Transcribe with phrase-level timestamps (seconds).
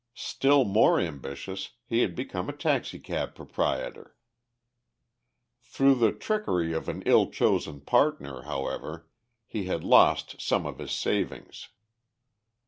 [0.15, 4.15] Still more ambitious, he had become a taxicab proprietor.
[5.61, 9.07] Through the trickery of an ill chosen partner, however,
[9.45, 11.69] he has lost some of his savings.